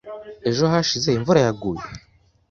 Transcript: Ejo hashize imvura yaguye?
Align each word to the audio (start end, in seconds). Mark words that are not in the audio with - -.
Ejo 0.49 0.63
hashize 0.73 1.09
imvura 1.17 1.39
yaguye? 1.45 1.83